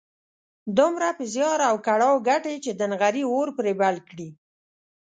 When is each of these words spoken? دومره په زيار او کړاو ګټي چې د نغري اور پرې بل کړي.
دومره 0.77 1.07
په 1.17 1.23
زيار 1.33 1.59
او 1.69 1.75
کړاو 1.87 2.23
ګټي 2.29 2.55
چې 2.63 2.71
د 2.73 2.81
نغري 2.91 3.23
اور 3.33 3.47
پرې 3.57 3.73
بل 3.81 3.95
کړي. 4.09 4.29